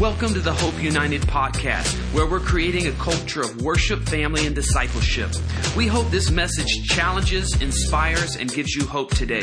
[0.00, 4.54] Welcome to the Hope United podcast, where we're creating a culture of worship, family, and
[4.54, 5.30] discipleship.
[5.74, 9.40] We hope this message challenges, inspires, and gives you hope today.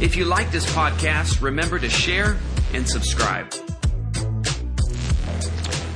[0.00, 2.36] If you like this podcast, remember to share
[2.72, 3.54] and subscribe.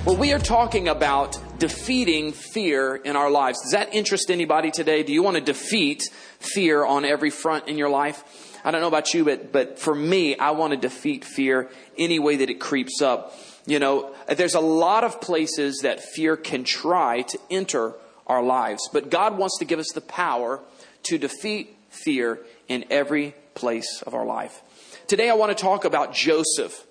[0.04, 3.58] Well, we are talking about defeating fear in our lives.
[3.62, 5.02] Does that interest anybody today?
[5.02, 6.04] Do you want to defeat
[6.38, 8.22] fear on every front in your life?
[8.64, 12.20] I don't know about you, but, but for me, I want to defeat fear any
[12.20, 13.34] way that it creeps up.
[13.68, 17.92] You know, there's a lot of places that fear can try to enter
[18.26, 20.60] our lives, but God wants to give us the power
[21.02, 24.62] to defeat fear in every place of our life.
[25.06, 26.86] Today, I want to talk about Joseph.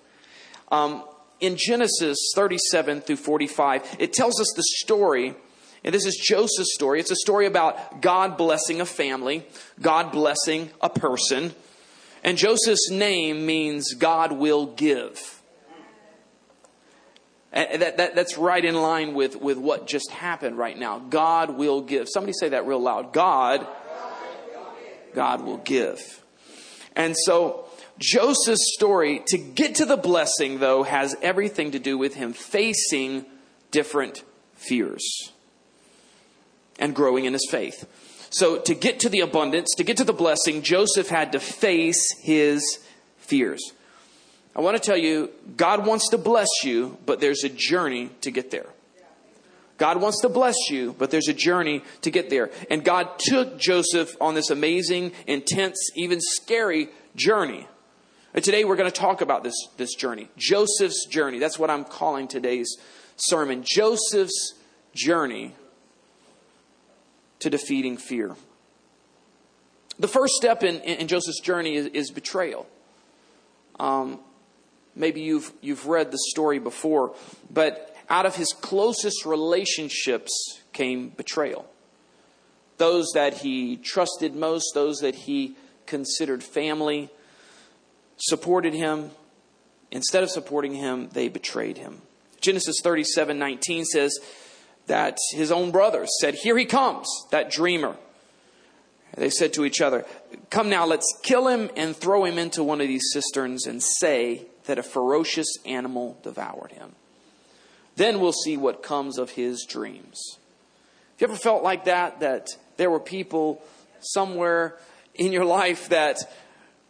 [0.70, 1.02] Um,
[1.40, 5.34] in Genesis 37 through 45, it tells us the story,
[5.82, 7.00] and this is Joseph's story.
[7.00, 9.44] It's a story about God blessing a family,
[9.82, 11.56] God blessing a person,
[12.22, 15.37] and Joseph's name means God will give.
[17.52, 20.98] And that, that, that's right in line with, with what just happened right now.
[20.98, 22.08] God will give.
[22.08, 23.12] Somebody say that real loud.
[23.12, 23.66] God,
[25.14, 26.22] God will give.
[26.94, 27.68] And so
[27.98, 33.24] Joseph's story, to get to the blessing, though, has everything to do with him facing
[33.70, 34.22] different
[34.54, 35.32] fears
[36.78, 37.86] and growing in his faith.
[38.30, 42.14] So, to get to the abundance, to get to the blessing, Joseph had to face
[42.22, 42.78] his
[43.16, 43.72] fears.
[44.58, 48.32] I want to tell you, God wants to bless you, but there's a journey to
[48.32, 48.66] get there.
[49.76, 52.50] God wants to bless you, but there's a journey to get there.
[52.68, 57.68] And God took Joseph on this amazing, intense, even scary journey.
[58.34, 60.28] And today we're going to talk about this, this journey.
[60.36, 61.38] Joseph's journey.
[61.38, 62.76] That's what I'm calling today's
[63.14, 63.62] sermon.
[63.64, 64.54] Joseph's
[64.92, 65.54] journey
[67.38, 68.34] to defeating fear.
[70.00, 72.66] The first step in, in Joseph's journey is, is betrayal.
[73.78, 74.18] Um,
[74.98, 77.14] Maybe you've, you've read the story before,
[77.50, 80.32] but out of his closest relationships
[80.72, 81.66] came betrayal.
[82.78, 85.54] Those that he trusted most, those that he
[85.86, 87.10] considered family,
[88.16, 89.12] supported him.
[89.90, 92.02] Instead of supporting him, they betrayed him.
[92.40, 94.18] Genesis 37 19 says
[94.86, 97.96] that his own brothers said, Here he comes, that dreamer.
[99.16, 100.04] They said to each other,
[100.50, 104.46] Come now, let's kill him and throw him into one of these cisterns and say,
[104.68, 106.92] that a ferocious animal devoured him.
[107.96, 110.38] Then we'll see what comes of his dreams.
[111.16, 112.20] Have you ever felt like that?
[112.20, 113.62] That there were people
[114.00, 114.76] somewhere
[115.14, 116.18] in your life that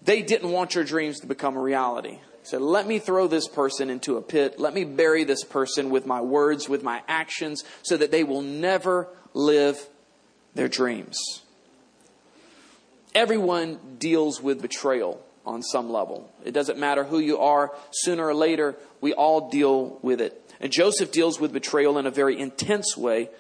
[0.03, 2.19] they didn't want your dreams to become a reality.
[2.43, 4.59] Said, let me throw this person into a pit.
[4.59, 8.43] Let me bury this person with my words, with my actions, so that they will
[8.43, 9.88] never live
[10.55, 11.43] their dreams.
[13.15, 16.31] Everyone deals with betrayal on some level.
[16.44, 20.41] It doesn't matter who you are, sooner or later, we all deal with it.
[20.60, 23.31] And Joseph deals with betrayal in a very intense way,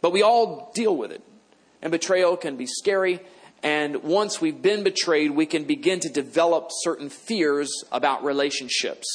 [0.00, 1.22] but we all deal with it.
[1.80, 3.20] And betrayal can be scary.
[3.62, 9.06] And once we've been betrayed, we can begin to develop certain fears about relationships.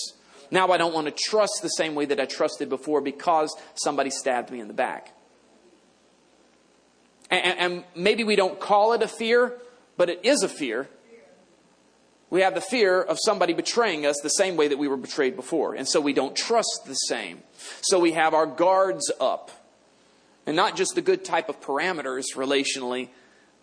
[0.49, 4.09] Now I don't want to trust the same way that I trusted before because somebody
[4.09, 5.11] stabbed me in the back.
[7.29, 9.53] And, and maybe we don't call it a fear,
[9.97, 10.87] but it is a fear
[12.29, 15.35] we have the fear of somebody betraying us the same way that we were betrayed
[15.35, 15.75] before.
[15.75, 17.41] And so we don't trust the same.
[17.81, 19.51] So we have our guards up.
[20.45, 23.09] And not just the good type of parameters relationally,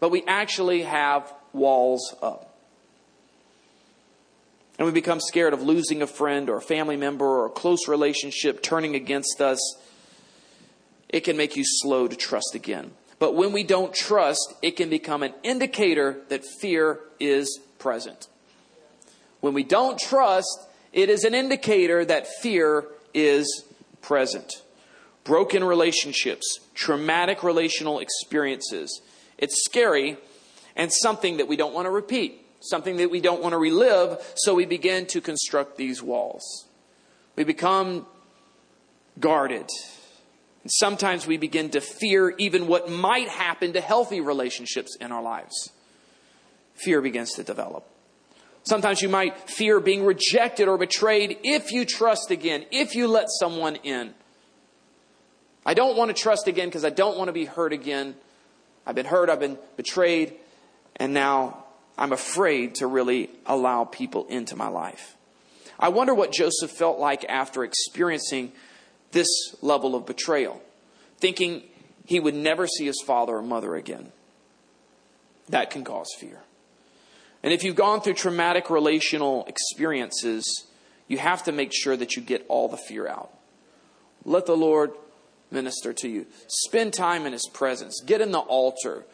[0.00, 2.58] but we actually have walls up.
[4.78, 7.86] And we become scared of losing a friend or a family member or a close
[7.86, 9.60] relationship turning against us.
[11.08, 12.90] It can make you slow to trust again.
[13.18, 18.26] But when we don't trust, it can become an indicator that fear is present.
[19.44, 23.64] When we don't trust, it is an indicator that fear is
[24.00, 24.62] present.
[25.22, 29.02] Broken relationships, traumatic relational experiences.
[29.36, 30.16] It's scary
[30.76, 34.16] and something that we don't want to repeat, something that we don't want to relive,
[34.34, 36.64] so we begin to construct these walls.
[37.36, 38.06] We become
[39.20, 39.68] guarded.
[40.62, 45.22] And sometimes we begin to fear even what might happen to healthy relationships in our
[45.22, 45.70] lives.
[46.76, 47.90] Fear begins to develop.
[48.64, 53.26] Sometimes you might fear being rejected or betrayed if you trust again, if you let
[53.28, 54.14] someone in.
[55.66, 58.14] I don't want to trust again because I don't want to be hurt again.
[58.86, 60.34] I've been hurt, I've been betrayed,
[60.96, 61.64] and now
[61.96, 65.16] I'm afraid to really allow people into my life.
[65.78, 68.52] I wonder what Joseph felt like after experiencing
[69.12, 69.28] this
[69.62, 70.62] level of betrayal,
[71.18, 71.62] thinking
[72.06, 74.12] he would never see his father or mother again.
[75.48, 76.40] That can cause fear.
[77.44, 80.64] And if you've gone through traumatic relational experiences,
[81.08, 83.30] you have to make sure that you get all the fear out.
[84.24, 84.92] Let the Lord
[85.50, 86.24] minister to you.
[86.48, 88.00] Spend time in His presence.
[88.00, 89.04] Get in the altar.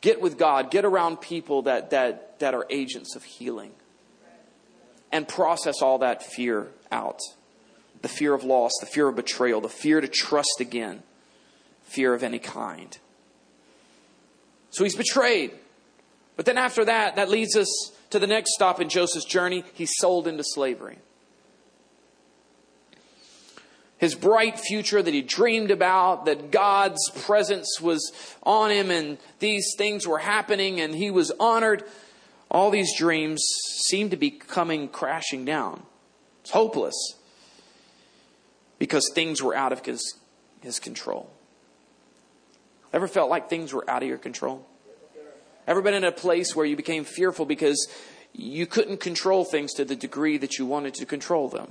[0.00, 0.72] Get with God.
[0.72, 3.70] Get around people that, that, that are agents of healing.
[5.12, 7.20] And process all that fear out
[8.02, 11.02] the fear of loss, the fear of betrayal, the fear to trust again,
[11.82, 12.98] fear of any kind.
[14.70, 15.52] So he's betrayed.
[16.38, 17.68] But then after that, that leads us
[18.08, 19.64] to the next stop in Joseph's journey.
[19.74, 20.96] He's sold into slavery
[23.98, 28.12] his bright future that he dreamed about, that God's presence was
[28.44, 31.84] on him and these things were happening and he was honored,
[32.50, 33.44] all these dreams
[33.88, 35.82] seemed to be coming crashing down.
[36.42, 36.94] It's hopeless
[38.78, 40.14] because things were out of his,
[40.62, 41.30] his control.
[42.92, 44.64] Ever felt like things were out of your control?
[45.68, 47.88] Ever been in a place where you became fearful because
[48.32, 51.70] you couldn't control things to the degree that you wanted to control them?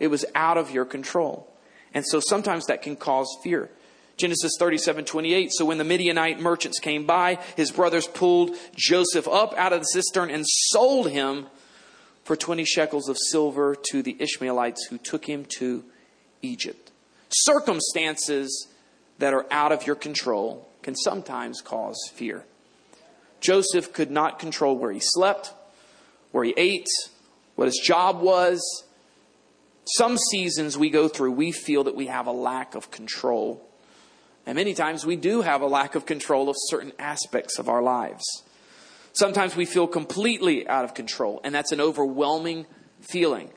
[0.00, 1.48] It was out of your control.
[1.94, 3.70] And so sometimes that can cause fear.
[4.16, 5.52] Genesis 37 28.
[5.52, 9.86] So when the Midianite merchants came by, his brothers pulled Joseph up out of the
[9.86, 11.46] cistern and sold him
[12.24, 15.84] for 20 shekels of silver to the Ishmaelites who took him to
[16.42, 16.90] Egypt.
[17.28, 18.66] Circumstances
[19.18, 22.44] that are out of your control can sometimes cause fear.
[23.40, 25.52] Joseph could not control where he slept,
[26.32, 26.88] where he ate,
[27.54, 28.60] what his job was,
[29.96, 33.64] some seasons we go through, we feel that we have a lack of control.
[34.44, 37.82] And many times we do have a lack of control of certain aspects of our
[37.82, 38.24] lives.
[39.12, 42.66] Sometimes we feel completely out of control, and that's an overwhelming
[43.00, 43.50] feeling.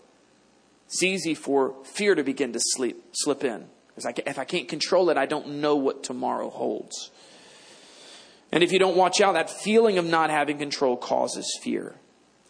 [0.85, 3.67] It's easy for fear to begin to sleep, slip in.
[3.97, 7.11] If I can't control it, I don't know what tomorrow holds.
[8.51, 11.95] And if you don't watch out, that feeling of not having control causes fear.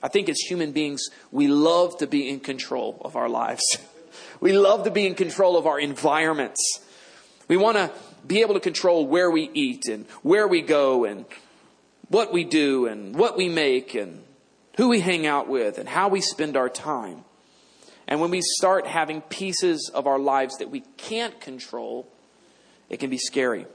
[0.01, 3.63] I think as human beings, we love to be in control of our lives.
[4.41, 6.59] We love to be in control of our environments.
[7.47, 7.91] We want to
[8.25, 11.25] be able to control where we eat and where we go and
[12.09, 14.23] what we do and what we make and
[14.77, 17.23] who we hang out with and how we spend our time.
[18.07, 22.07] And when we start having pieces of our lives that we can't control,
[22.89, 23.65] it can be scary.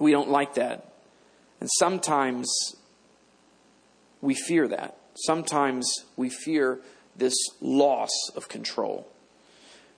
[0.00, 0.92] We don't like that.
[1.60, 2.48] And sometimes
[4.20, 4.96] we fear that.
[5.14, 6.80] Sometimes we fear
[7.16, 9.06] this loss of control.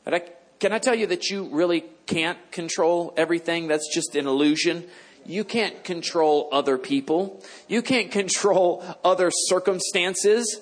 [0.07, 0.23] I,
[0.59, 3.69] can I tell you that you really can't control everything?
[3.69, 4.85] That's just an illusion.
[5.25, 7.41] You can't control other people.
[7.69, 10.61] You can't control other circumstances.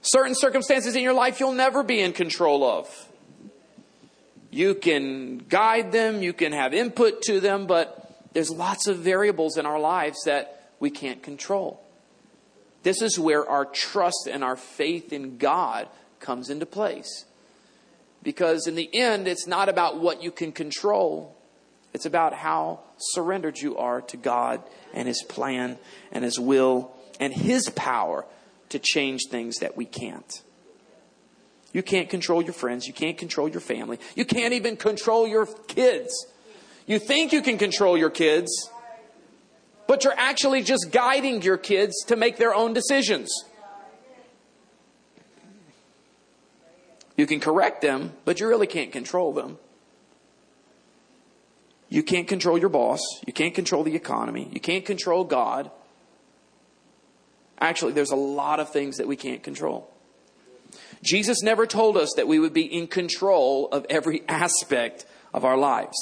[0.00, 3.08] Certain circumstances in your life you'll never be in control of.
[4.50, 8.05] You can guide them, you can have input to them, but
[8.36, 11.80] there's lots of variables in our lives that we can't control.
[12.82, 15.88] This is where our trust and our faith in God
[16.20, 17.24] comes into place.
[18.22, 21.34] Because in the end, it's not about what you can control,
[21.94, 24.62] it's about how surrendered you are to God
[24.92, 25.78] and His plan
[26.12, 28.26] and His will and His power
[28.68, 30.42] to change things that we can't.
[31.72, 32.86] You can't control your friends.
[32.86, 33.98] You can't control your family.
[34.14, 36.26] You can't even control your kids.
[36.86, 38.70] You think you can control your kids,
[39.86, 43.28] but you're actually just guiding your kids to make their own decisions.
[47.16, 49.58] You can correct them, but you really can't control them.
[51.88, 53.00] You can't control your boss.
[53.26, 54.48] You can't control the economy.
[54.52, 55.70] You can't control God.
[57.58, 59.90] Actually, there's a lot of things that we can't control.
[61.02, 65.56] Jesus never told us that we would be in control of every aspect of our
[65.56, 65.96] lives.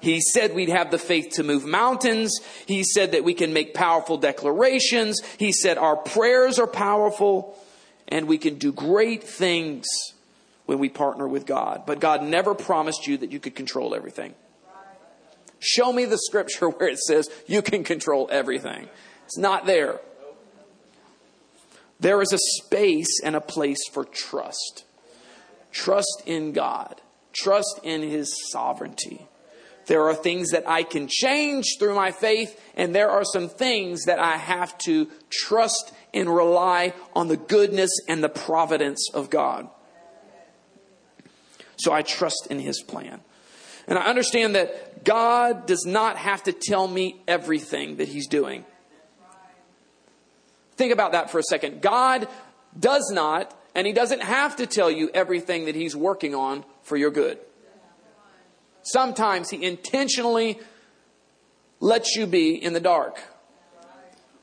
[0.00, 2.40] He said we'd have the faith to move mountains.
[2.66, 5.20] He said that we can make powerful declarations.
[5.38, 7.58] He said our prayers are powerful
[8.08, 9.86] and we can do great things
[10.66, 11.84] when we partner with God.
[11.86, 14.34] But God never promised you that you could control everything.
[15.60, 18.88] Show me the scripture where it says you can control everything.
[19.26, 20.00] It's not there.
[22.00, 24.84] There is a space and a place for trust.
[25.72, 27.00] Trust in God.
[27.32, 29.27] Trust in His sovereignty.
[29.88, 34.04] There are things that I can change through my faith, and there are some things
[34.04, 39.68] that I have to trust and rely on the goodness and the providence of God.
[41.78, 43.20] So I trust in His plan.
[43.86, 48.66] And I understand that God does not have to tell me everything that He's doing.
[50.76, 51.80] Think about that for a second.
[51.80, 52.28] God
[52.78, 56.98] does not, and He doesn't have to tell you everything that He's working on for
[56.98, 57.38] your good.
[58.82, 60.58] Sometimes He intentionally
[61.80, 63.20] lets you be in the dark.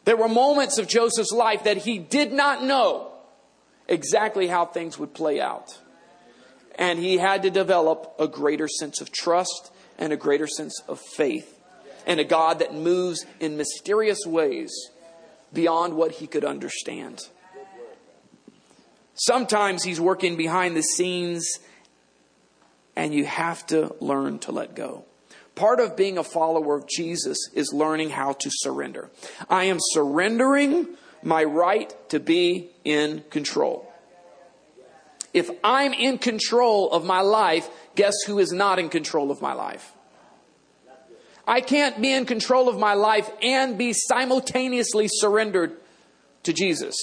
[0.05, 3.11] There were moments of Joseph's life that he did not know
[3.87, 5.79] exactly how things would play out.
[6.75, 10.99] And he had to develop a greater sense of trust and a greater sense of
[10.99, 11.59] faith
[12.05, 14.71] and a God that moves in mysterious ways
[15.53, 17.21] beyond what he could understand.
[19.15, 21.59] Sometimes he's working behind the scenes
[22.95, 25.05] and you have to learn to let go.
[25.55, 29.09] Part of being a follower of Jesus is learning how to surrender.
[29.49, 30.87] I am surrendering
[31.23, 33.91] my right to be in control.
[35.33, 39.53] If I'm in control of my life, guess who is not in control of my
[39.53, 39.91] life?
[41.47, 45.77] I can't be in control of my life and be simultaneously surrendered
[46.43, 46.95] to Jesus.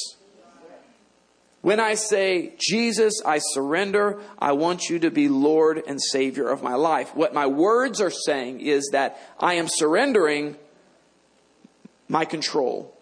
[1.62, 6.62] When I say, Jesus, I surrender, I want you to be Lord and Savior of
[6.62, 7.14] my life.
[7.14, 10.56] What my words are saying is that I am surrendering
[12.08, 12.92] my control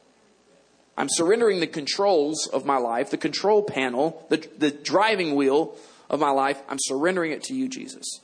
[1.00, 5.74] I'm surrendering the controls of my life, the control panel, the, the driving wheel
[6.10, 6.60] of my life.
[6.68, 8.20] I'm surrendering it to you, Jesus.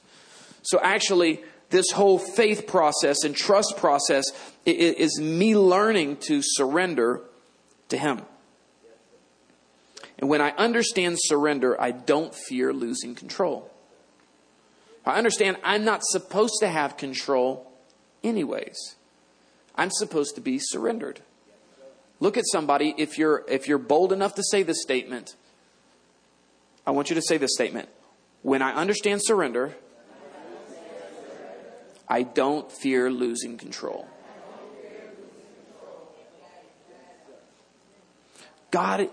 [0.60, 1.40] So actually,
[1.70, 4.26] this whole faith process and trust process
[4.66, 7.22] is me learning to surrender
[7.88, 8.20] to Him.
[10.18, 13.70] And when I understand surrender, I don't fear losing control.
[15.04, 17.70] I understand I'm not supposed to have control
[18.24, 18.96] anyways.
[19.74, 21.20] I'm supposed to be surrendered.
[22.18, 25.36] Look at somebody, if you're, if you're bold enough to say this statement,
[26.86, 27.88] I want you to say this statement.
[28.42, 29.74] When I understand surrender,
[32.08, 34.08] I don't fear losing control.
[38.70, 39.10] God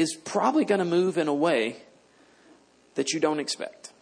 [0.00, 1.76] is probably going to move in a way
[2.94, 3.92] that you don't expect.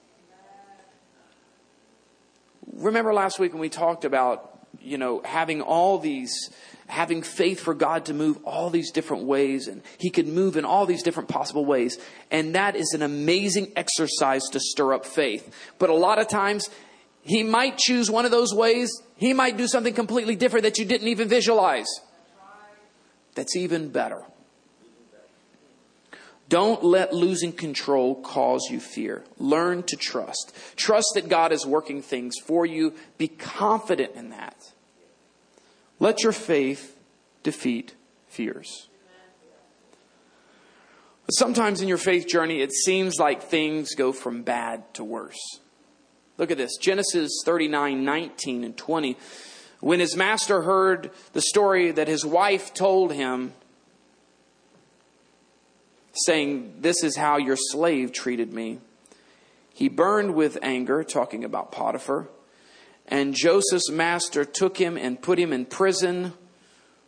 [2.75, 6.51] Remember last week when we talked about, you know, having all these
[6.87, 10.65] having faith for God to move all these different ways, and He could move in
[10.65, 11.99] all these different possible ways.
[12.31, 15.55] And that is an amazing exercise to stir up faith.
[15.79, 16.71] But a lot of times,
[17.23, 20.87] He might choose one of those ways, He might do something completely different that you
[20.87, 21.89] didn't even visualize.
[23.35, 24.23] That's even better.
[26.49, 29.23] Don't let losing control cause you fear.
[29.39, 30.57] Learn to trust.
[30.77, 32.95] Trust that God is working things for you.
[33.19, 34.73] Be confident in that.
[36.01, 36.97] Let your faith
[37.43, 37.95] defeat
[38.29, 38.89] fears.
[41.31, 45.61] Sometimes in your faith journey, it seems like things go from bad to worse.
[46.39, 49.17] Look at this Genesis 39 19 and 20.
[49.81, 53.53] When his master heard the story that his wife told him,
[56.27, 58.79] saying, This is how your slave treated me,
[59.73, 62.29] he burned with anger, talking about Potiphar.
[63.07, 66.35] And Joseph's master took him and put him in prison,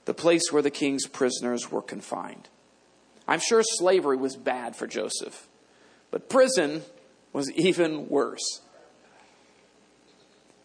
[0.06, 2.48] the place where the king's prisoners were confined.
[3.28, 5.46] I'm sure slavery was bad for Joseph,
[6.10, 6.82] but prison
[7.32, 8.60] was even worse.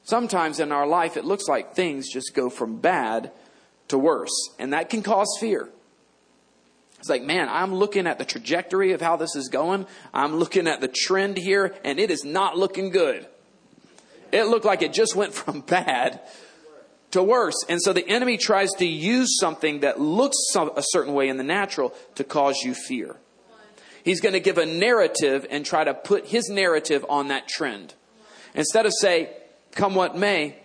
[0.04, 3.32] Sometimes in our life, it looks like things just go from bad
[3.88, 5.70] to worse, and that can cause fear.
[7.06, 9.86] It's like, man, I'm looking at the trajectory of how this is going.
[10.12, 13.28] I'm looking at the trend here, and it is not looking good.
[14.32, 16.20] It looked like it just went from bad
[17.12, 17.64] to worse.
[17.70, 21.44] And so the enemy tries to use something that looks a certain way in the
[21.44, 23.16] natural to cause you fear.
[24.04, 27.94] He's going to give a narrative and try to put his narrative on that trend.
[28.56, 29.30] Instead of say,
[29.74, 30.56] come what may,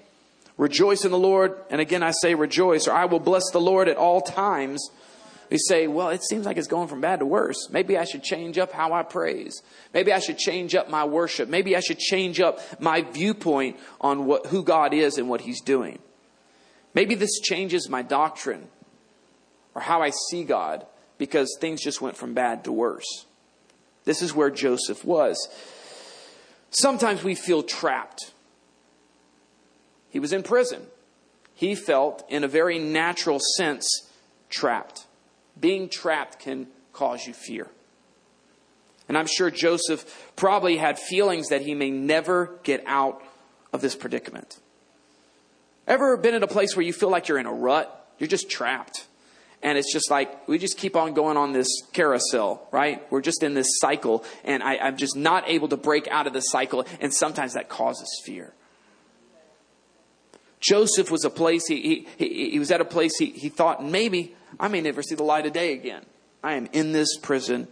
[0.57, 1.61] rejoice in the Lord.
[1.69, 4.89] And again, I say rejoice, or I will bless the Lord at all times.
[5.51, 7.69] We say, well, it seems like it's going from bad to worse.
[7.71, 9.63] Maybe I should change up how I praise.
[9.93, 11.49] Maybe I should change up my worship.
[11.49, 15.61] Maybe I should change up my viewpoint on what, who God is and what He's
[15.61, 15.99] doing.
[16.95, 18.69] Maybe this changes my doctrine
[19.75, 20.87] or how I see God
[21.19, 23.27] because things just went from bad to worse.
[24.05, 25.49] This is where Joseph was.
[26.71, 28.33] Sometimes we feel trapped.
[30.11, 30.83] He was in prison.
[31.55, 34.09] He felt, in a very natural sense,
[34.49, 35.07] trapped
[35.61, 37.69] being trapped can cause you fear.
[39.09, 43.23] And I'm sure Joseph probably had feelings that he may never get out
[43.73, 44.59] of this predicament.
[45.87, 47.97] Ever been in a place where you feel like you're in a rut?
[48.19, 49.07] You're just trapped.
[49.63, 53.03] And it's just like, we just keep on going on this carousel, right?
[53.11, 56.33] We're just in this cycle, and I, am just not able to break out of
[56.33, 58.55] the cycle, and sometimes that causes fear.
[60.61, 64.35] Joseph was a place, he, he, he was at a place he, he thought maybe
[64.59, 66.05] I may never see the light of day again.
[66.43, 67.69] I am in this prison.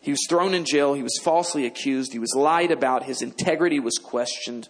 [0.00, 0.94] He was thrown in jail.
[0.94, 2.12] He was falsely accused.
[2.12, 3.04] He was lied about.
[3.04, 4.68] His integrity was questioned.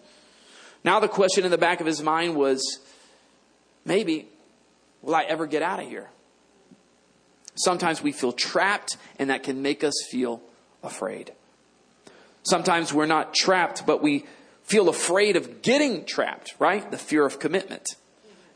[0.83, 2.79] Now, the question in the back of his mind was
[3.85, 4.27] maybe,
[5.01, 6.09] will I ever get out of here?
[7.55, 10.41] Sometimes we feel trapped, and that can make us feel
[10.83, 11.31] afraid.
[12.43, 14.25] Sometimes we're not trapped, but we
[14.63, 16.89] feel afraid of getting trapped, right?
[16.89, 17.87] The fear of commitment.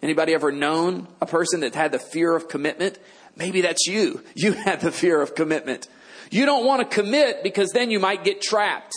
[0.01, 2.99] Anybody ever known a person that had the fear of commitment?
[3.35, 4.23] Maybe that's you.
[4.35, 5.87] You had the fear of commitment.
[6.29, 8.93] You don't want to commit because then you might get trapped.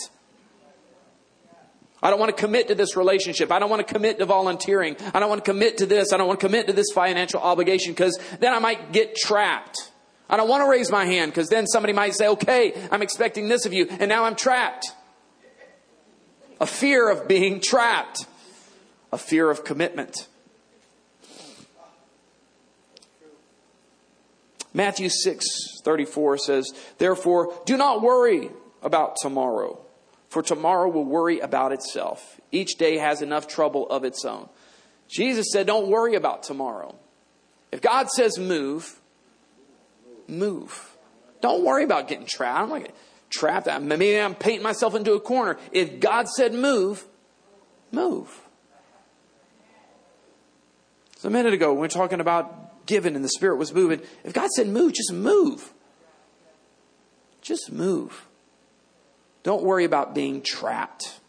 [2.03, 3.51] I don't want to commit to this relationship.
[3.51, 4.95] I don't want to commit to volunteering.
[5.13, 6.11] I don't want to commit to this.
[6.11, 9.91] I don't want to commit to this financial obligation because then I might get trapped.
[10.27, 13.49] I don't want to raise my hand because then somebody might say, okay, I'm expecting
[13.49, 14.87] this of you, and now I'm trapped.
[16.61, 18.27] A fear of being trapped,
[19.11, 20.27] a fear of commitment.
[24.71, 25.43] Matthew 6
[25.83, 28.51] 34 says, Therefore, do not worry
[28.83, 29.79] about tomorrow,
[30.29, 32.39] for tomorrow will worry about itself.
[32.51, 34.47] Each day has enough trouble of its own.
[35.09, 36.93] Jesus said, Don't worry about tomorrow.
[37.71, 38.99] If God says move,
[40.27, 40.95] move.
[41.41, 42.59] Don't worry about getting trapped.
[42.59, 42.93] I'm like
[43.31, 43.67] trapped.
[43.81, 45.57] Maybe I'm painting myself into a corner.
[45.71, 47.05] If God said move,
[47.91, 48.41] move.
[51.17, 54.01] So a minute ago, we were talking about giving and the Spirit was moving.
[54.23, 55.71] If God said move, just move.
[57.41, 58.27] Just move.
[59.43, 61.19] Don't worry about being trapped.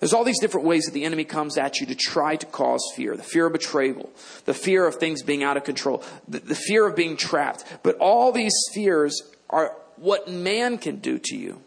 [0.00, 2.80] There's all these different ways that the enemy comes at you to try to cause
[2.94, 4.10] fear the fear of betrayal,
[4.44, 7.64] the fear of things being out of control, the, the, fear of being trapped.
[7.82, 11.60] But all these fears are what man can do to you.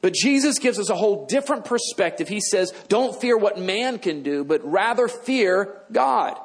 [0.00, 2.28] But Jesus gives us a whole different perspective.
[2.28, 6.38] He says, Don't fear what man can do, but rather fear God.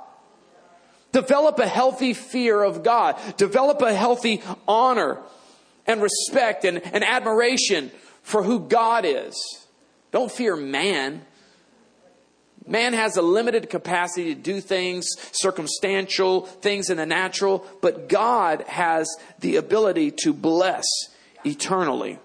[1.12, 3.18] Develop a healthy fear of God.
[3.38, 5.20] Develop a healthy honor
[5.88, 9.36] and respect and, and admiration for who God is.
[10.12, 11.26] Don't fear man.
[12.68, 18.62] Man has a limited capacity to do things, circumstantial things in the natural, but God
[18.68, 19.08] has
[19.40, 20.86] the ability to bless
[21.46, 22.20] eternally.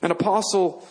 [0.00, 0.86] An apostle,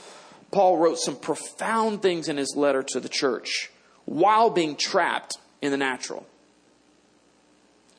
[0.52, 3.72] Paul, wrote some profound things in his letter to the church
[4.06, 6.26] while being trapped in the natural.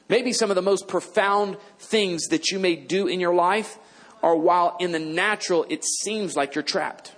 [0.08, 3.78] Maybe some of the most profound things that you may do in your life
[4.24, 7.14] are while in the natural it seems like you're trapped.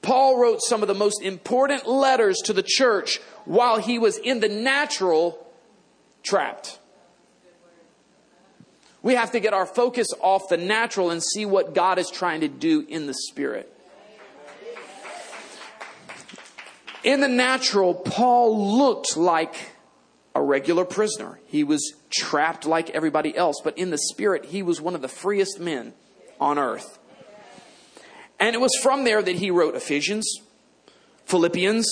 [0.00, 4.38] Paul wrote some of the most important letters to the church while he was in
[4.38, 5.44] the natural
[6.22, 6.78] trapped.
[9.02, 12.42] We have to get our focus off the natural and see what God is trying
[12.42, 13.70] to do in the spirit.
[17.02, 19.72] In the natural, Paul looked like
[20.34, 21.40] a regular prisoner.
[21.46, 25.08] He was trapped like everybody else, but in the spirit, he was one of the
[25.08, 25.92] freest men
[26.40, 26.98] on earth.
[28.38, 30.40] And it was from there that he wrote Ephesians,
[31.24, 31.86] Philippians,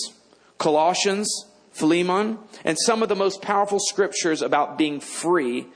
[0.59, 5.67] Colossians, Philemon, and some of the most powerful scriptures about being free.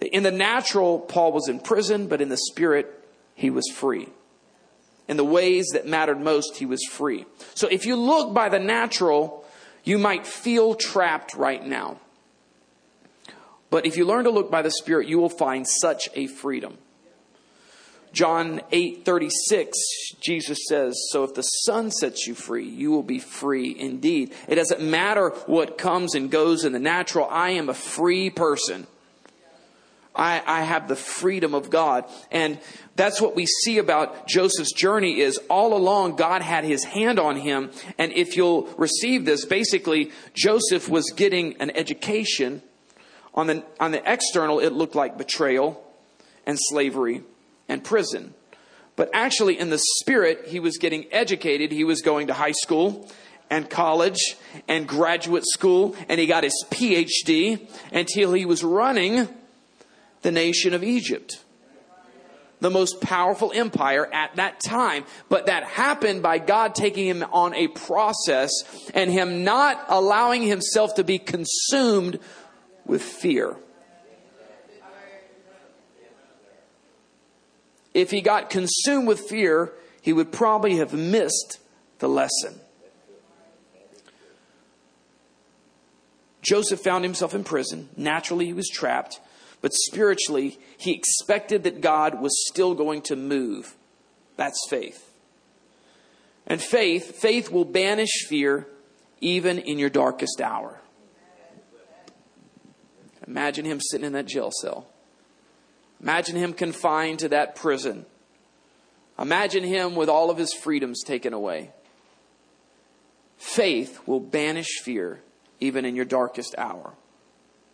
[0.00, 3.02] In the natural, Paul was in prison, but in the spirit,
[3.34, 4.08] he was free.
[5.08, 7.26] In the ways that mattered most, he was free.
[7.54, 9.44] So if you look by the natural,
[9.84, 11.98] you might feel trapped right now.
[13.70, 16.78] But if you learn to look by the Spirit, you will find such a freedom.
[18.12, 19.78] John 8 36,
[20.20, 24.34] Jesus says, So if the Son sets you free, you will be free indeed.
[24.48, 27.28] It doesn't matter what comes and goes in the natural.
[27.30, 28.88] I am a free person.
[30.14, 32.04] I, I have the freedom of God.
[32.32, 32.58] And
[32.96, 37.36] that's what we see about Joseph's journey is all along God had his hand on
[37.36, 37.70] him.
[37.96, 42.60] And if you'll receive this, basically Joseph was getting an education.
[43.34, 45.82] On the, on the external, it looked like betrayal
[46.46, 47.22] and slavery
[47.68, 48.34] and prison.
[48.96, 51.72] But actually, in the spirit, he was getting educated.
[51.72, 53.08] He was going to high school
[53.48, 54.36] and college
[54.68, 59.28] and graduate school, and he got his PhD until he was running
[60.22, 61.40] the nation of Egypt.
[62.60, 65.04] The most powerful empire at that time.
[65.30, 68.50] But that happened by God taking him on a process
[68.92, 72.18] and him not allowing himself to be consumed
[72.90, 73.56] with fear.
[77.94, 79.72] If he got consumed with fear,
[80.02, 81.60] he would probably have missed
[82.00, 82.58] the lesson.
[86.42, 87.88] Joseph found himself in prison.
[87.96, 89.20] Naturally, he was trapped.
[89.60, 93.76] But spiritually, he expected that God was still going to move.
[94.36, 95.12] That's faith.
[96.44, 98.66] And faith, faith will banish fear
[99.20, 100.80] even in your darkest hour.
[103.30, 104.88] Imagine him sitting in that jail cell.
[106.02, 108.04] Imagine him confined to that prison.
[109.20, 111.70] Imagine him with all of his freedoms taken away.
[113.36, 115.20] Faith will banish fear
[115.60, 116.92] even in your darkest hour.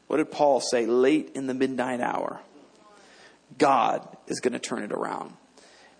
[0.09, 0.85] What did Paul say?
[0.85, 2.40] Late in the midnight hour,
[3.57, 5.33] God is going to turn it around.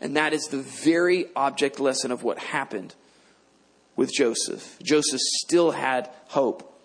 [0.03, 2.95] And that is the very object lesson of what happened
[3.97, 4.79] with Joseph.
[4.83, 6.76] Joseph still had hope.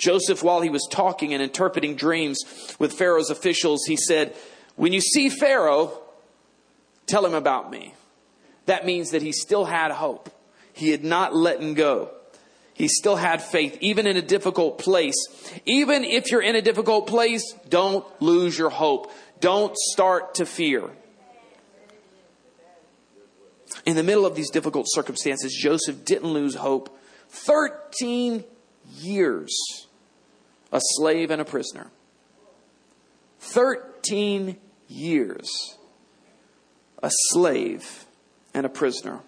[0.00, 2.38] Joseph, while he was talking and interpreting dreams
[2.78, 4.34] with Pharaoh's officials, he said,
[4.74, 5.92] When you see Pharaoh,
[7.06, 7.94] tell him about me.
[8.64, 10.30] That means that he still had hope.
[10.72, 12.10] He had not let him go.
[12.72, 15.16] He still had faith, even in a difficult place.
[15.66, 19.12] Even if you're in a difficult place, don't lose your hope.
[19.40, 20.88] Don't start to fear.
[23.84, 26.98] In the middle of these difficult circumstances, Joseph didn't lose hope.
[27.28, 28.44] 13
[28.98, 29.88] years
[30.72, 31.90] a slave and a prisoner.
[33.40, 34.56] 13
[34.88, 35.76] years
[37.02, 38.04] a slave
[38.52, 39.20] and a prisoner.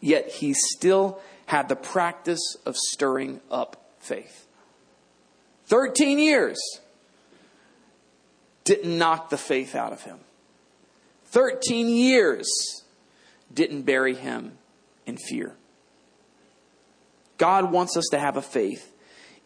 [0.00, 4.46] Yet he still had the practice of stirring up faith.
[5.66, 6.58] 13 years
[8.64, 10.18] didn't knock the faith out of him.
[11.26, 12.46] 13 years
[13.52, 14.58] didn't bury him
[15.06, 15.54] in fear.
[17.38, 18.93] God wants us to have a faith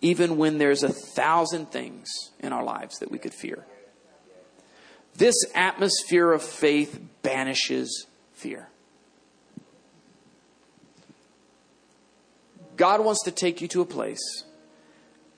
[0.01, 2.09] even when there's a thousand things
[2.41, 3.67] in our lives that we could fear.
[5.17, 8.69] This atmosphere of faith banishes fear.
[12.77, 14.45] God wants to take you to a place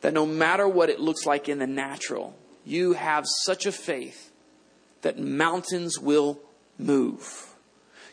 [0.03, 4.31] that no matter what it looks like in the natural, you have such a faith
[5.01, 6.39] that mountains will
[6.79, 7.47] move.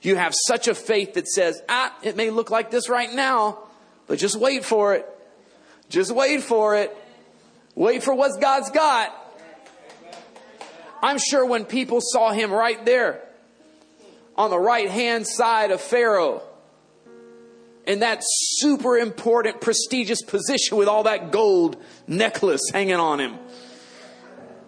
[0.01, 3.60] You have such a faith that says, ah, it may look like this right now,
[4.07, 5.05] but just wait for it.
[5.89, 6.95] Just wait for it.
[7.76, 9.13] Wait for what God's got.
[11.02, 13.21] I'm sure when people saw him right there
[14.36, 16.41] on the right hand side of Pharaoh
[17.86, 23.38] in that super important, prestigious position with all that gold necklace hanging on him,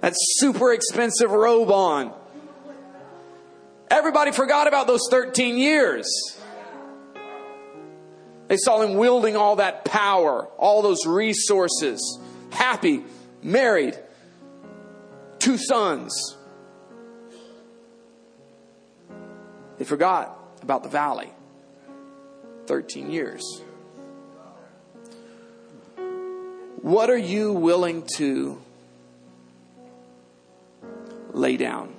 [0.01, 2.13] that super expensive robe on.
[3.91, 6.07] Everybody forgot about those 13 years.
[8.49, 13.03] They saw him wielding all that power, all those resources, happy,
[13.43, 13.97] married,
[15.37, 16.35] two sons.
[19.77, 21.29] They forgot about the valley.
[22.65, 23.61] 13 years.
[26.81, 28.61] What are you willing to
[31.31, 31.93] lay down?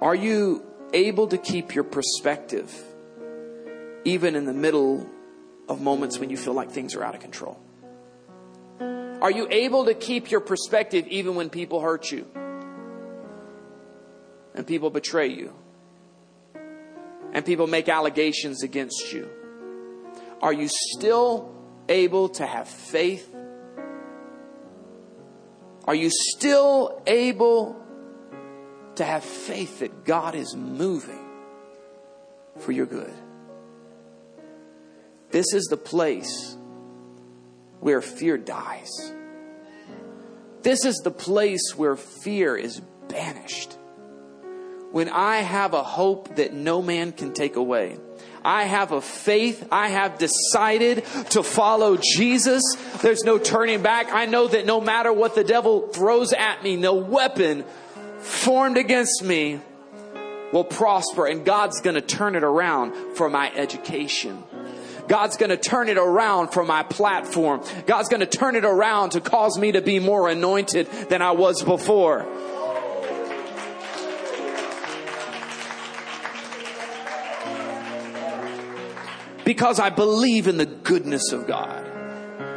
[0.00, 2.72] Are you able to keep your perspective
[4.04, 5.08] even in the middle
[5.68, 7.58] of moments when you feel like things are out of control?
[8.80, 12.26] Are you able to keep your perspective even when people hurt you
[14.54, 15.54] and people betray you
[17.32, 19.28] and people make allegations against you?
[20.40, 21.54] Are you still
[21.88, 23.32] able to have faith?
[25.84, 27.81] Are you still able
[28.96, 31.18] to have faith that God is moving
[32.58, 33.12] for your good.
[35.30, 36.56] This is the place
[37.80, 38.90] where fear dies.
[40.62, 43.76] This is the place where fear is banished.
[44.92, 47.98] When I have a hope that no man can take away.
[48.44, 49.66] I have a faith.
[49.72, 52.62] I have decided to follow Jesus.
[53.00, 54.12] There's no turning back.
[54.12, 57.64] I know that no matter what the devil throws at me, no weapon
[58.22, 59.60] formed against me
[60.52, 64.42] will prosper, and God's going to turn it around for my education.
[65.08, 67.62] God's going to turn it around for my platform.
[67.86, 71.32] God's going to turn it around to cause me to be more anointed than I
[71.32, 72.26] was before.
[79.44, 81.91] Because I believe in the goodness of God.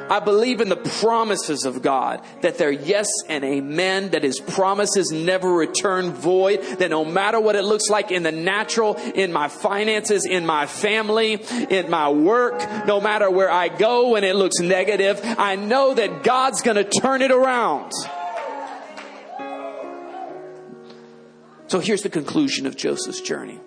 [0.10, 5.12] I believe in the promises of God that they're yes and amen, that His promises
[5.12, 9.48] never return void, that no matter what it looks like in the natural, in my
[9.48, 11.34] finances, in my family,
[11.70, 16.24] in my work, no matter where I go when it looks negative, I know that
[16.24, 17.92] God's to turn it around.
[21.68, 23.60] So here's the conclusion of Joseph's journey.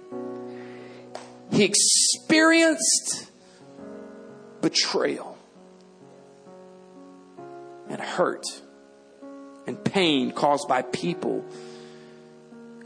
[1.50, 3.30] He experienced
[4.60, 5.37] betrayal
[7.88, 8.44] and hurt
[9.66, 11.44] and pain caused by people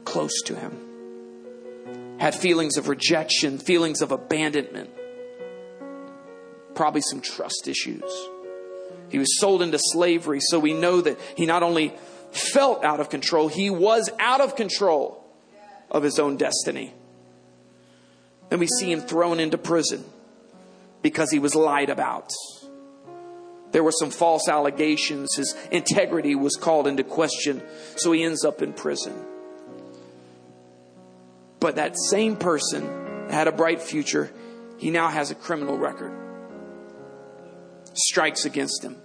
[0.04, 2.18] close to him.
[2.18, 4.90] Had feelings of rejection, feelings of abandonment,
[6.74, 8.02] probably some trust issues.
[9.08, 11.94] He was sold into slavery, so we know that he not only
[12.32, 15.24] felt out of control, he was out of control
[15.90, 16.94] of his own destiny.
[18.48, 20.04] Then we see him thrown into prison
[21.02, 22.30] because he was lied about.
[23.72, 25.34] There were some false allegations.
[25.34, 27.62] His integrity was called into question,
[27.96, 29.14] so he ends up in prison.
[31.58, 34.30] But that same person had a bright future.
[34.78, 36.12] He now has a criminal record.
[37.94, 38.96] Strikes against him.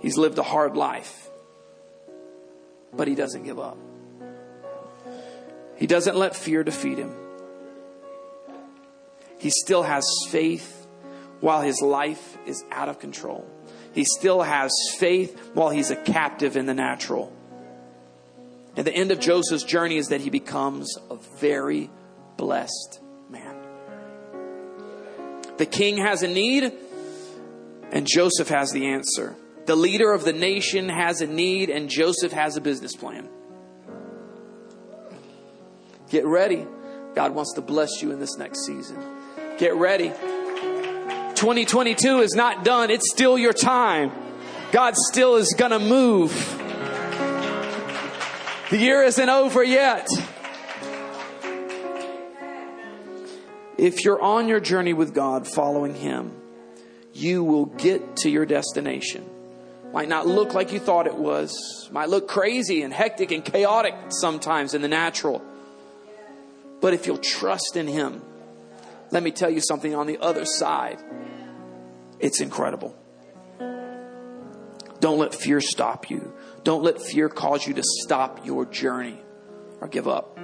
[0.00, 1.28] He's lived a hard life,
[2.92, 3.78] but he doesn't give up.
[5.76, 7.14] He doesn't let fear defeat him.
[9.38, 10.83] He still has faith
[11.40, 13.48] while his life is out of control.
[13.92, 17.32] He still has faith while he's a captive in the natural.
[18.76, 21.90] And the end of Joseph's journey is that he becomes a very
[22.36, 23.56] blessed man.
[25.58, 26.72] The king has a need,
[27.92, 29.36] and Joseph has the answer.
[29.66, 33.28] The leader of the nation has a need, and Joseph has a business plan.
[36.10, 36.66] Get ready.
[37.14, 39.00] God wants to bless you in this next season.
[39.58, 40.12] Get ready.
[41.34, 44.12] 2022 is not done, it's still your time.
[44.72, 46.32] God still is going to move.
[48.70, 50.08] The year isn't over yet.
[53.76, 56.32] If you're on your journey with God, following Him,
[57.12, 59.28] you will get to your destination.
[59.92, 63.94] Might not look like you thought it was, might look crazy and hectic and chaotic
[64.08, 65.42] sometimes in the natural.
[66.80, 68.22] But if you'll trust in Him,
[69.10, 71.00] let me tell you something on the other side,
[72.18, 72.96] it's incredible.
[75.00, 76.32] Don't let fear stop you.
[76.62, 79.20] Don't let fear cause you to stop your journey
[79.80, 80.38] or give up.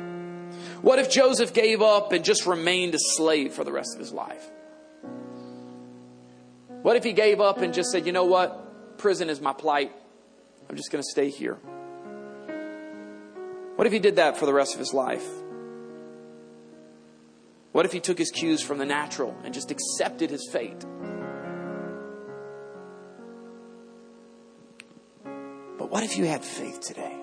[0.83, 4.13] What if Joseph gave up and just remained a slave for the rest of his
[4.13, 4.51] life?
[6.83, 8.99] What if he gave up and just said, you know what?
[8.99, 9.93] Prison is my plight.
[10.69, 11.55] I'm just going to stay here.
[13.77, 15.27] What if he did that for the rest of his life?
[17.73, 20.85] What if he took his cues from the natural and just accepted his fate?
[25.91, 27.17] What if you had faith today?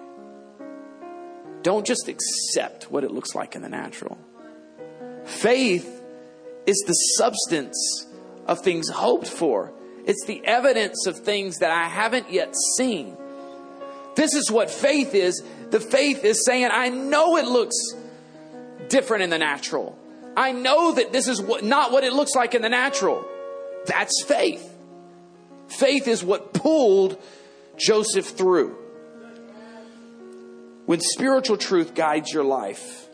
[1.64, 4.18] Don't just accept what it looks like in the natural.
[5.26, 6.04] Faith
[6.66, 8.06] is the substance
[8.46, 9.74] of things hoped for,
[10.06, 13.18] it's the evidence of things that I haven't yet seen.
[14.16, 15.44] This is what faith is.
[15.70, 17.76] The faith is saying, I know it looks
[18.88, 19.98] different in the natural.
[20.36, 23.26] I know that this is what, not what it looks like in the natural.
[23.86, 24.74] That's faith.
[25.68, 27.22] Faith is what pulled
[27.78, 28.76] Joseph through.
[30.86, 33.08] When spiritual truth guides your life,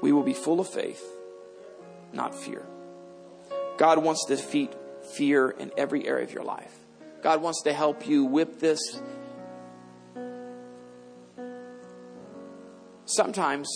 [0.00, 1.02] we will be full of faith,
[2.12, 2.66] not fear.
[3.78, 4.74] God wants to defeat
[5.14, 6.72] fear in every area of your life.
[7.22, 8.80] God wants to help you whip this.
[13.04, 13.68] Sometimes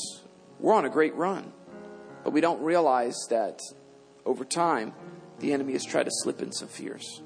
[0.59, 1.53] we're on a great run,
[2.25, 3.61] but we don't realize that
[4.25, 4.95] over time,
[5.39, 7.23] the enemy has tried to slip in some fears.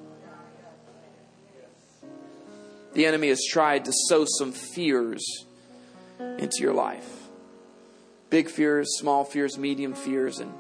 [2.93, 5.25] The enemy has tried to sow some fears
[6.19, 7.21] into your life
[8.31, 10.53] big fears, small fears, medium fears, and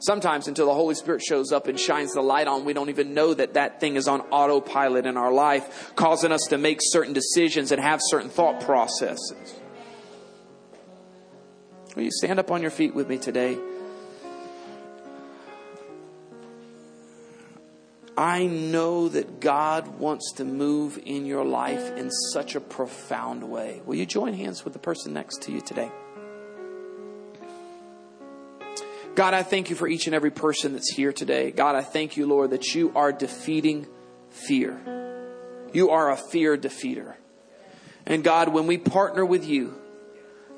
[0.00, 3.14] sometimes until the Holy Spirit shows up and shines the light on, we don't even
[3.14, 7.12] know that that thing is on autopilot in our life, causing us to make certain
[7.12, 9.54] decisions and have certain thought processes.
[11.94, 13.56] Will you stand up on your feet with me today?
[18.16, 23.82] I know that God wants to move in your life in such a profound way.
[23.84, 25.90] Will you join hands with the person next to you today?
[29.14, 31.50] God, I thank you for each and every person that's here today.
[31.50, 33.86] God, I thank you, Lord, that you are defeating
[34.30, 34.78] fear.
[35.72, 37.14] You are a fear defeater.
[38.06, 39.74] And God, when we partner with you,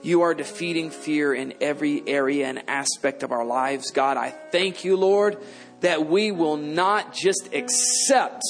[0.02, 3.90] you are defeating fear in every area and aspect of our lives.
[3.90, 5.38] God, I thank you, Lord,
[5.80, 8.42] that we will not just accept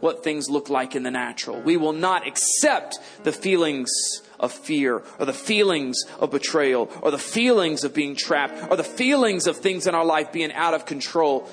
[0.00, 1.60] what things look like in the natural.
[1.60, 3.90] We will not accept the feelings
[4.38, 8.84] of fear or the feelings of betrayal or the feelings of being trapped or the
[8.84, 11.48] feelings of things in our life being out of control.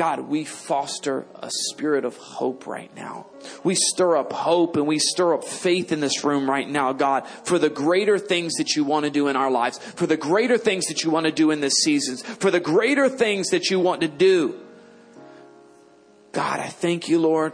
[0.00, 3.26] God, we foster a spirit of hope right now.
[3.62, 7.28] We stir up hope and we stir up faith in this room right now, God,
[7.44, 10.56] for the greater things that you want to do in our lives, for the greater
[10.56, 13.78] things that you want to do in this season, for the greater things that you
[13.78, 14.58] want to do.
[16.32, 17.52] God, I thank you, Lord.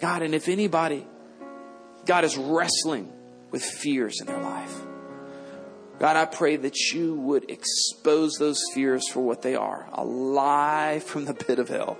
[0.00, 1.06] God, and if anybody,
[2.06, 3.12] God is wrestling
[3.52, 4.83] with fears in their life,
[5.98, 11.00] God, I pray that you would expose those fears for what they are a lie
[11.04, 11.98] from the pit of hell.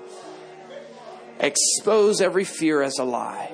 [1.38, 3.52] Expose every fear as a lie.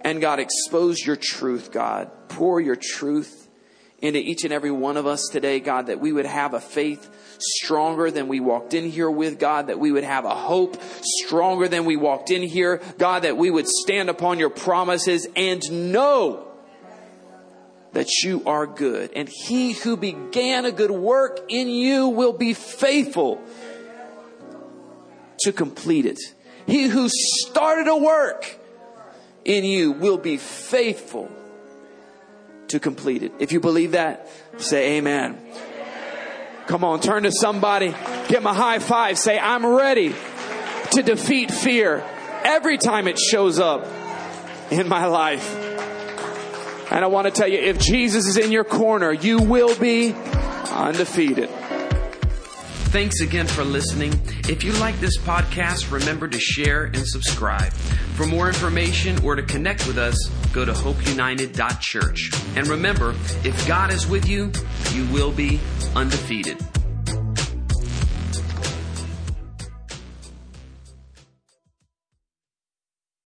[0.00, 2.10] And God, expose your truth, God.
[2.28, 3.48] Pour your truth
[3.98, 7.10] into each and every one of us today, God, that we would have a faith
[7.38, 11.66] stronger than we walked in here with, God, that we would have a hope stronger
[11.66, 16.45] than we walked in here, God, that we would stand upon your promises and know
[17.96, 19.10] that you are good.
[19.16, 23.40] And he who began a good work in you will be faithful
[25.38, 26.18] to complete it.
[26.66, 28.58] He who started a work
[29.46, 31.30] in you will be faithful
[32.68, 33.32] to complete it.
[33.38, 34.28] If you believe that,
[34.58, 35.38] say amen.
[36.66, 37.94] Come on, turn to somebody,
[38.28, 40.14] give them a high five, say, I'm ready
[40.90, 42.04] to defeat fear
[42.44, 43.86] every time it shows up
[44.70, 45.65] in my life.
[46.90, 50.12] And I want to tell you, if Jesus is in your corner, you will be
[50.12, 51.50] undefeated.
[52.90, 54.12] Thanks again for listening.
[54.48, 57.72] If you like this podcast, remember to share and subscribe.
[58.14, 60.16] For more information or to connect with us,
[60.52, 62.30] go to hopeunited.church.
[62.56, 63.10] And remember,
[63.44, 64.52] if God is with you,
[64.94, 65.60] you will be
[65.94, 66.56] undefeated.